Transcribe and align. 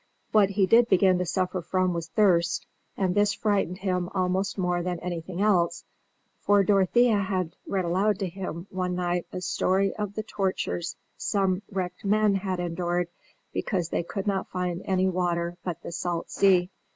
What 0.31 0.49
he 0.49 0.65
did 0.65 0.89
begin 0.89 1.19
to 1.19 1.27
suffer 1.27 1.61
from 1.61 1.93
was 1.93 2.07
thirst; 2.07 2.65
and 2.97 3.13
this 3.13 3.35
frightened 3.35 3.77
him 3.77 4.09
almost 4.15 4.57
more 4.57 4.81
than 4.81 4.99
anything 4.99 5.43
else, 5.43 5.83
for 6.39 6.63
Dorothea 6.63 7.19
had 7.19 7.55
read 7.67 7.85
aloud 7.85 8.17
to 8.17 8.31
them 8.31 8.65
one 8.71 8.95
night 8.95 9.27
a 9.31 9.41
story 9.41 9.95
of 9.97 10.15
the 10.15 10.23
tortures 10.23 10.95
some 11.17 11.61
wrecked 11.69 12.03
men 12.03 12.33
had 12.33 12.59
endured 12.59 13.09
because 13.53 13.89
they 13.89 14.01
could 14.01 14.25
not 14.25 14.49
find 14.49 14.81
any 14.85 15.07
water 15.07 15.55
but 15.63 15.83
the 15.83 15.91
salt 15.91 16.31
sea. 16.31 16.71